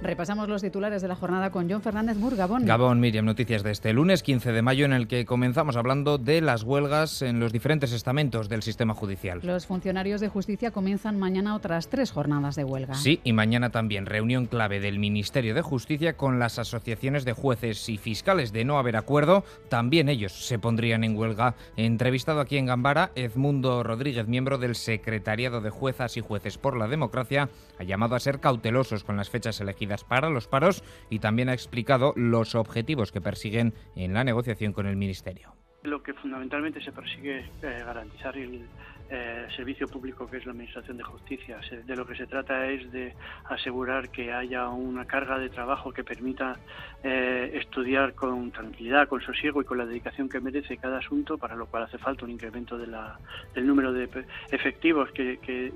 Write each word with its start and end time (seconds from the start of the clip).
Repasamos 0.00 0.48
los 0.48 0.62
titulares 0.62 1.02
de 1.02 1.08
la 1.08 1.16
jornada 1.16 1.50
con 1.50 1.68
John 1.68 1.82
Fernández 1.82 2.16
Mur, 2.16 2.36
Gabón. 2.36 2.64
Gabón, 2.64 3.00
Miriam, 3.00 3.24
noticias 3.24 3.64
de 3.64 3.72
este 3.72 3.92
lunes 3.92 4.22
15 4.22 4.52
de 4.52 4.62
mayo 4.62 4.84
en 4.84 4.92
el 4.92 5.08
que 5.08 5.26
comenzamos 5.26 5.76
hablando 5.76 6.18
de 6.18 6.40
las 6.40 6.62
huelgas 6.62 7.20
en 7.20 7.40
los 7.40 7.52
diferentes 7.52 7.90
estamentos 7.92 8.48
del 8.48 8.62
sistema 8.62 8.94
judicial. 8.94 9.40
Los 9.42 9.66
funcionarios 9.66 10.20
de 10.20 10.28
justicia 10.28 10.70
comienzan 10.70 11.18
mañana 11.18 11.56
otras 11.56 11.88
tres 11.88 12.12
jornadas 12.12 12.54
de 12.54 12.62
huelga. 12.62 12.94
Sí, 12.94 13.20
y 13.24 13.32
mañana 13.32 13.70
también 13.70 14.06
reunión 14.06 14.46
clave 14.46 14.78
del 14.78 15.00
Ministerio 15.00 15.52
de 15.52 15.62
Justicia 15.62 16.16
con 16.16 16.38
las 16.38 16.60
asociaciones 16.60 17.24
de 17.24 17.32
jueces 17.32 17.88
y 17.88 17.98
fiscales. 17.98 18.52
De 18.52 18.64
no 18.64 18.78
haber 18.78 18.96
acuerdo, 18.96 19.42
también 19.68 20.08
ellos 20.08 20.46
se 20.46 20.60
pondrían 20.60 21.02
en 21.02 21.16
huelga. 21.16 21.56
Entrevistado 21.76 22.40
aquí 22.40 22.56
en 22.56 22.66
Gambara, 22.66 23.10
Edmundo 23.16 23.82
Rodríguez, 23.82 24.28
miembro 24.28 24.58
del 24.58 24.76
Secretariado 24.76 25.60
de 25.60 25.70
Juezas 25.70 26.16
y 26.16 26.20
Jueces 26.20 26.56
por 26.56 26.76
la 26.76 26.86
Democracia, 26.86 27.48
ha 27.80 27.82
llamado 27.82 28.14
a 28.14 28.20
ser 28.20 28.38
cautelosos 28.38 29.02
con 29.02 29.16
las 29.16 29.28
fechas 29.28 29.60
elegidas 29.60 29.97
para 30.04 30.30
los 30.30 30.48
paros 30.48 30.82
y 31.10 31.18
también 31.18 31.48
ha 31.48 31.54
explicado 31.54 32.12
los 32.16 32.54
objetivos 32.54 33.12
que 33.12 33.20
persiguen 33.20 33.74
en 33.96 34.14
la 34.14 34.24
negociación 34.24 34.72
con 34.72 34.86
el 34.86 34.96
Ministerio. 34.96 35.54
Lo 35.82 36.02
que 36.02 36.12
fundamentalmente 36.14 36.82
se 36.82 36.90
persigue 36.90 37.40
es 37.40 37.46
eh, 37.62 37.82
garantizar 37.84 38.36
el 38.36 38.66
eh, 39.10 39.46
servicio 39.56 39.88
público 39.88 40.28
que 40.28 40.36
es 40.36 40.44
la 40.44 40.52
Administración 40.52 40.98
de 40.98 41.02
Justicia. 41.02 41.60
De 41.86 41.96
lo 41.96 42.06
que 42.06 42.14
se 42.14 42.26
trata 42.26 42.66
es 42.66 42.92
de 42.92 43.14
asegurar 43.48 44.10
que 44.10 44.34
haya 44.34 44.68
una 44.68 45.06
carga 45.06 45.38
de 45.38 45.48
trabajo 45.48 45.92
que 45.92 46.04
permita 46.04 46.58
eh, 47.02 47.52
estudiar 47.54 48.14
con 48.14 48.50
tranquilidad, 48.50 49.08
con 49.08 49.22
sosiego 49.22 49.62
y 49.62 49.64
con 49.64 49.78
la 49.78 49.86
dedicación 49.86 50.28
que 50.28 50.40
merece 50.40 50.76
cada 50.76 50.98
asunto, 50.98 51.38
para 51.38 51.56
lo 51.56 51.66
cual 51.66 51.84
hace 51.84 51.96
falta 51.96 52.26
un 52.26 52.32
incremento 52.32 52.76
de 52.76 52.86
la, 52.86 53.18
del 53.54 53.66
número 53.66 53.94
de 53.94 54.10
efectivos 54.50 55.10
que, 55.12 55.38
que, 55.38 55.72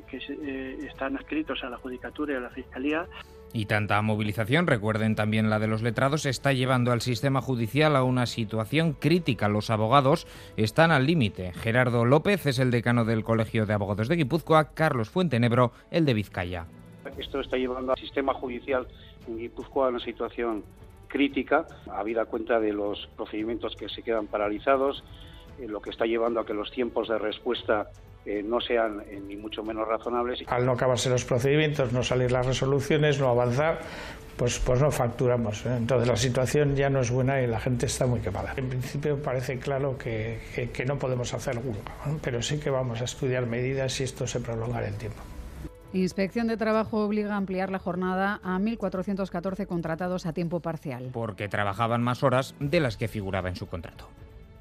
están 0.86 1.16
adscritos 1.16 1.64
a 1.64 1.70
la 1.70 1.78
Judicatura 1.78 2.34
y 2.34 2.36
a 2.36 2.40
la 2.40 2.50
Fiscalía. 2.50 3.06
Y 3.54 3.66
tanta 3.66 4.00
movilización, 4.00 4.66
recuerden 4.66 5.14
también 5.14 5.50
la 5.50 5.58
de 5.58 5.66
los 5.66 5.82
letrados, 5.82 6.24
está 6.24 6.52
llevando 6.52 6.90
al 6.90 7.02
sistema 7.02 7.42
judicial 7.42 7.96
a 7.96 8.02
una 8.02 8.24
situación 8.26 8.94
crítica. 8.94 9.48
Los 9.48 9.68
abogados 9.68 10.26
están 10.56 10.90
al 10.90 11.06
límite. 11.06 11.52
Gerardo 11.52 12.06
López 12.06 12.46
es 12.46 12.58
el 12.58 12.70
decano 12.70 13.04
del 13.04 13.24
Colegio 13.24 13.66
de 13.66 13.74
Abogados 13.74 14.08
de 14.08 14.16
Guipúzcoa, 14.16 14.72
Carlos 14.72 15.10
Fuentenebro, 15.10 15.72
el 15.90 16.06
de 16.06 16.14
Vizcaya. 16.14 16.66
Esto 17.18 17.40
está 17.40 17.58
llevando 17.58 17.92
al 17.92 17.98
sistema 17.98 18.32
judicial 18.32 18.86
en 19.28 19.38
Guipúzcoa 19.38 19.86
a 19.86 19.90
una 19.90 20.00
situación 20.00 20.64
crítica, 21.08 21.66
habida 21.90 22.24
cuenta 22.24 22.58
de 22.58 22.72
los 22.72 23.06
procedimientos 23.16 23.76
que 23.76 23.90
se 23.90 24.02
quedan 24.02 24.28
paralizados, 24.28 25.04
eh, 25.60 25.68
lo 25.68 25.82
que 25.82 25.90
está 25.90 26.06
llevando 26.06 26.40
a 26.40 26.46
que 26.46 26.54
los 26.54 26.70
tiempos 26.70 27.08
de 27.08 27.18
respuesta 27.18 27.90
eh, 28.24 28.42
no 28.44 28.60
sean 28.60 29.02
eh, 29.08 29.20
ni 29.26 29.36
mucho 29.36 29.62
menos 29.62 29.86
razonables. 29.88 30.44
Al 30.46 30.64
no 30.64 30.72
acabarse 30.72 31.10
los 31.10 31.24
procedimientos, 31.24 31.92
no 31.92 32.02
salir 32.02 32.30
las 32.30 32.46
resoluciones, 32.46 33.18
no 33.18 33.28
avanzar, 33.28 33.80
pues, 34.36 34.60
pues 34.60 34.80
no 34.80 34.90
facturamos. 34.90 35.66
¿eh? 35.66 35.76
Entonces 35.76 36.06
la 36.06 36.16
situación 36.16 36.76
ya 36.76 36.88
no 36.88 37.00
es 37.00 37.10
buena 37.10 37.40
y 37.42 37.46
la 37.46 37.58
gente 37.58 37.86
está 37.86 38.06
muy 38.06 38.20
quemada. 38.20 38.54
En 38.56 38.68
principio 38.68 39.20
parece 39.20 39.58
claro 39.58 39.98
que, 39.98 40.38
que, 40.72 40.84
no 40.84 40.98
podemos 40.98 41.34
hacer 41.34 41.58
huelga, 41.58 41.92
pero 42.22 42.42
sí 42.42 42.60
que 42.60 42.70
vamos 42.70 43.00
a 43.00 43.04
estudiar 43.04 43.46
medidas 43.46 43.92
si 43.92 44.04
esto 44.04 44.26
se 44.26 44.40
prolonga 44.40 44.80
en 44.80 44.92
el 44.92 44.98
tiempo. 44.98 45.22
Inspección 45.92 46.46
de 46.46 46.56
Trabajo 46.56 47.04
obliga 47.04 47.34
a 47.34 47.36
ampliar 47.36 47.70
la 47.70 47.78
jornada 47.78 48.40
a 48.42 48.58
1.414 48.58 49.66
contratados 49.66 50.24
a 50.24 50.32
tiempo 50.32 50.60
parcial. 50.60 51.10
Porque 51.12 51.48
trabajaban 51.48 52.02
más 52.02 52.22
horas 52.22 52.54
de 52.60 52.80
las 52.80 52.96
que 52.96 53.08
figuraba 53.08 53.50
en 53.50 53.56
su 53.56 53.66
contrato 53.66 54.08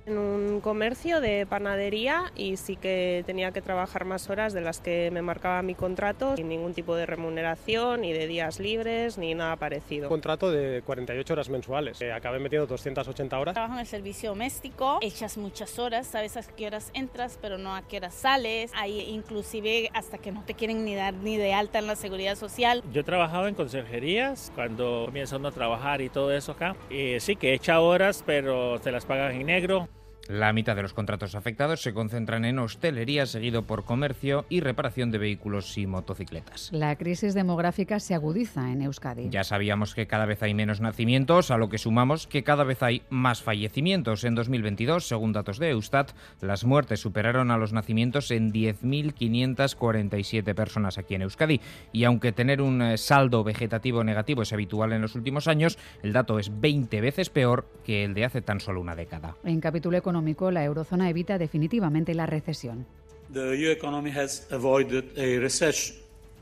en 0.05 0.17
un 0.17 0.61
comercio 0.61 1.21
de 1.21 1.45
panadería 1.45 2.31
y 2.35 2.57
sí 2.57 2.75
que 2.75 3.23
tenía 3.25 3.51
que 3.51 3.61
trabajar 3.61 4.05
más 4.05 4.29
horas 4.29 4.53
de 4.53 4.61
las 4.61 4.79
que 4.79 5.09
me 5.11 5.21
marcaba 5.21 5.61
mi 5.61 5.75
contrato, 5.75 6.35
sin 6.35 6.49
ningún 6.49 6.73
tipo 6.73 6.95
de 6.95 7.05
remuneración, 7.05 8.01
ni 8.01 8.13
de 8.13 8.27
días 8.27 8.59
libres, 8.59 9.17
ni 9.17 9.35
nada 9.35 9.55
parecido. 9.55 10.09
contrato 10.09 10.51
de 10.51 10.81
48 10.83 11.33
horas 11.33 11.49
mensuales. 11.49 12.01
Eh, 12.01 12.11
acabé 12.11 12.39
metiendo 12.39 12.67
280 12.67 13.39
horas. 13.39 13.53
Trabajo 13.53 13.75
en 13.75 13.79
el 13.79 13.87
servicio 13.87 14.29
doméstico, 14.29 14.99
echas 15.01 15.37
muchas 15.37 15.77
horas, 15.79 16.07
sabes 16.07 16.37
a 16.37 16.41
qué 16.43 16.67
horas 16.67 16.91
entras, 16.93 17.37
pero 17.41 17.57
no 17.57 17.75
a 17.75 17.83
qué 17.83 17.97
horas 17.97 18.13
sales. 18.13 18.71
Ahí 18.75 19.01
inclusive 19.09 19.89
hasta 19.93 20.17
que 20.17 20.31
no 20.31 20.43
te 20.43 20.53
quieren 20.53 20.83
ni 20.85 20.95
dar 20.95 21.13
ni 21.13 21.37
de 21.37 21.53
alta 21.53 21.79
en 21.79 21.87
la 21.87 21.95
seguridad 21.95 22.35
social. 22.35 22.83
Yo 22.91 23.01
he 23.01 23.03
trabajado 23.03 23.47
en 23.47 23.55
conserjerías 23.55 24.51
cuando 24.55 25.03
comienzan 25.05 25.45
a 25.45 25.51
trabajar 25.51 26.01
y 26.01 26.09
todo 26.09 26.31
eso 26.33 26.53
acá. 26.53 26.75
Y 26.89 27.19
sí 27.19 27.35
que 27.35 27.53
echa 27.53 27.79
horas, 27.79 28.23
pero 28.25 28.79
te 28.79 28.91
las 28.91 29.05
pagan 29.05 29.33
en 29.33 29.45
negro. 29.45 29.87
La 30.31 30.53
mitad 30.53 30.77
de 30.77 30.81
los 30.81 30.93
contratos 30.93 31.35
afectados 31.35 31.81
se 31.81 31.93
concentran 31.93 32.45
en 32.45 32.57
hostelería, 32.57 33.25
seguido 33.25 33.63
por 33.63 33.83
comercio 33.83 34.45
y 34.47 34.61
reparación 34.61 35.11
de 35.11 35.17
vehículos 35.17 35.77
y 35.77 35.87
motocicletas. 35.87 36.69
La 36.71 36.95
crisis 36.95 37.33
demográfica 37.33 37.99
se 37.99 38.15
agudiza 38.15 38.71
en 38.71 38.81
Euskadi. 38.81 39.27
Ya 39.29 39.43
sabíamos 39.43 39.93
que 39.93 40.07
cada 40.07 40.25
vez 40.25 40.41
hay 40.41 40.53
menos 40.53 40.79
nacimientos, 40.79 41.51
a 41.51 41.57
lo 41.57 41.67
que 41.67 41.77
sumamos 41.77 42.27
que 42.27 42.45
cada 42.45 42.63
vez 42.63 42.81
hay 42.81 43.01
más 43.09 43.41
fallecimientos. 43.41 44.23
En 44.23 44.35
2022, 44.35 45.05
según 45.05 45.33
datos 45.33 45.59
de 45.59 45.71
Eustat, 45.71 46.13
las 46.39 46.63
muertes 46.63 47.01
superaron 47.01 47.51
a 47.51 47.57
los 47.57 47.73
nacimientos 47.73 48.31
en 48.31 48.53
10.547 48.53 50.55
personas 50.55 50.97
aquí 50.97 51.15
en 51.15 51.23
Euskadi. 51.23 51.59
Y 51.91 52.05
aunque 52.05 52.31
tener 52.31 52.61
un 52.61 52.81
eh, 52.81 52.97
saldo 52.97 53.43
vegetativo 53.43 54.05
negativo 54.05 54.43
es 54.43 54.53
habitual 54.53 54.93
en 54.93 55.01
los 55.01 55.15
últimos 55.15 55.49
años, 55.49 55.77
el 56.03 56.13
dato 56.13 56.39
es 56.39 56.61
20 56.61 57.01
veces 57.01 57.29
peor 57.29 57.67
que 57.83 58.05
el 58.05 58.13
de 58.13 58.23
hace 58.23 58.41
tan 58.41 58.61
solo 58.61 58.79
una 58.79 58.95
década. 58.95 59.35
En 59.43 59.59
capítulo 59.59 59.97
económico, 59.97 60.20
la 60.51 60.63
eurozona 60.63 61.09
evita 61.09 61.37
definitivamente 61.37 62.13
la 62.13 62.25
recesión. 62.25 62.85
The 63.33 63.55
EU 63.55 63.71
economy 63.71 64.11
has 64.11 64.45
avoided 64.51 65.17
a 65.17 65.39
recession. 65.39 65.97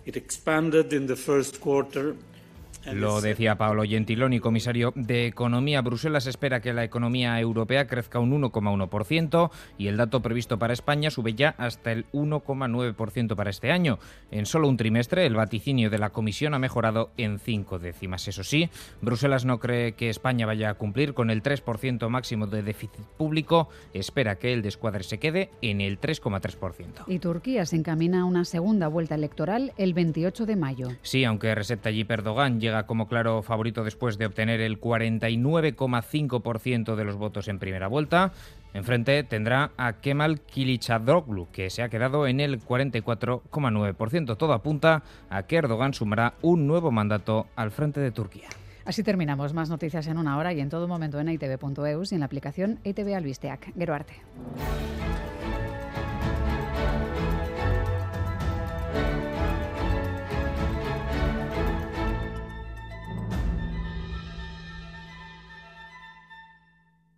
It 0.06 0.16
expanded 0.16 0.92
in 0.94 1.08
the 1.08 1.16
first 1.16 1.60
quarter 1.60 2.16
lo 2.86 3.22
decía 3.22 3.58
Paolo 3.58 3.84
Gentiloni, 3.84 4.40
comisario 4.40 4.94
de 4.96 5.28
Economía. 5.28 5.82
Bruselas 5.82 6.28
espera 6.28 6.62
que 6.62 6.74
la 6.74 6.84
economía 6.84 7.40
europea 7.40 7.88
crezca 7.88 8.20
un 8.20 8.32
1,1% 8.42 9.52
y 9.78 9.88
el 9.88 9.98
dato 9.98 10.22
previsto 10.22 10.60
para 10.60 10.74
España 10.74 11.12
sube 11.12 11.34
ya 11.34 11.56
hasta 11.58 11.92
el 11.92 12.06
1,9% 12.12 13.36
para 13.36 13.50
este 13.50 13.72
año. 13.72 14.00
En 14.32 14.46
solo 14.46 14.68
un 14.68 14.78
trimestre, 14.78 15.26
el 15.26 15.36
vaticinio 15.36 15.90
de 15.90 16.00
la 16.00 16.10
Comisión 16.10 16.54
ha 16.54 16.60
mejorado 16.60 17.12
en 17.18 17.40
cinco 17.40 17.80
décimas. 17.80 18.28
Eso 18.28 18.44
sí, 18.44 18.70
Bruselas 19.02 19.46
no 19.46 19.60
cree 19.60 19.94
que 19.94 20.10
España 20.10 20.46
vaya 20.46 20.70
a 20.70 20.74
cumplir 20.76 21.14
con 21.14 21.30
el 21.30 21.44
3% 21.44 22.10
máximo 22.10 22.48
de 22.48 22.64
déficit 22.64 23.02
público. 23.18 23.70
Espera 23.94 24.36
que 24.36 24.54
el 24.54 24.62
descuadre 24.62 25.04
se 25.04 25.20
quede 25.20 25.50
en 25.62 25.82
el 25.82 26.00
3,3%. 26.00 27.04
Y 27.08 27.20
Turquía 27.20 27.66
se 27.66 27.76
encamina 27.76 28.22
a 28.22 28.26
una 28.26 28.46
segunda 28.46 28.88
vuelta 28.88 29.16
electoral 29.16 29.74
el 29.78 29.94
28 29.94 30.46
de 30.46 30.56
mayo. 30.56 30.88
Sí, 31.02 31.24
aunque 31.24 31.54
Recep 31.56 31.82
Tayyip 31.82 32.10
Erdogan 32.12 32.60
llega 32.70 32.86
como 32.86 33.08
claro 33.08 33.42
favorito 33.42 33.84
después 33.84 34.18
de 34.18 34.26
obtener 34.26 34.62
el 34.62 34.80
49,5% 34.80 36.96
de 36.96 37.04
los 37.04 37.18
votos 37.18 37.48
en 37.48 37.58
primera 37.60 37.88
vuelta. 37.88 38.32
Enfrente 38.74 39.24
tendrá 39.24 39.72
a 39.78 39.94
Kemal 39.94 40.42
Kılıçdaroğlu, 40.42 41.48
que 41.52 41.72
se 41.72 41.82
ha 41.82 41.90
quedado 41.90 42.28
en 42.28 42.40
el 42.40 42.62
44,9%. 42.62 44.38
Todo 44.38 44.54
apunta 44.54 45.02
a 45.30 45.44
que 45.44 45.58
Erdogan 45.58 45.94
sumará 45.94 46.36
un 46.42 46.68
nuevo 46.68 46.92
mandato 46.92 47.48
al 47.56 47.72
frente 47.72 48.00
de 48.00 48.12
Turquía. 48.12 48.48
Así 48.86 49.04
terminamos. 49.04 49.54
Más 49.54 49.70
noticias 49.70 50.08
en 50.08 50.18
una 50.18 50.38
hora 50.38 50.54
y 50.54 50.60
en 50.60 50.70
todo 50.70 50.88
momento 50.88 51.20
en 51.20 51.30
itv.eus 51.30 52.12
y 52.12 52.16
en 52.16 52.20
la 52.20 52.26
aplicación 52.26 52.80
ITV 52.84 53.16
Albisteac. 53.16 53.74
Gero 53.76 53.94
arte. 53.94 54.14